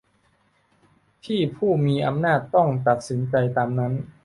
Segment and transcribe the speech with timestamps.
[1.25, 3.93] ที่ผู้มีอำนาจต้องตัดสินใจตามนั้น